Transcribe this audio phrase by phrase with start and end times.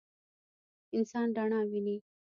[0.95, 1.95] انسان رڼا ویني.